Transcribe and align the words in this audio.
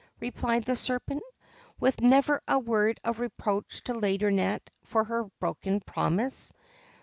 replied 0.19 0.63
the 0.65 0.75
Serpent, 0.75 1.21
with 1.79 2.01
never 2.01 2.41
a 2.47 2.57
word 2.57 2.99
of 3.03 3.19
reproach 3.19 3.83
to 3.83 3.93
Laideronnette 3.93 4.71
for 4.83 5.03
her 5.03 5.25
broken 5.39 5.79
promise. 5.79 6.51